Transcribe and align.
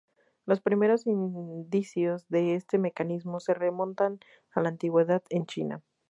Los 0.47 0.61
primeros 0.61 1.05
indicios 1.05 2.27
de 2.27 2.55
este 2.55 2.79
mecanismo 2.79 3.39
se 3.39 3.53
remontan 3.53 4.19
a 4.49 4.59
la 4.63 4.69
antigüedad, 4.69 5.21
en 5.29 5.45
China. 5.45 5.83